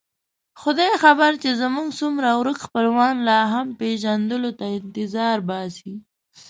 [0.61, 5.93] خدای خبر چې زموږ څومره ورک خپلوان لا هم پېژندلو ته انتظار باسي.